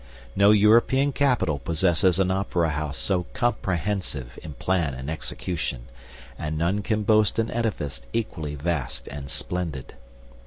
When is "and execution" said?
4.95-5.89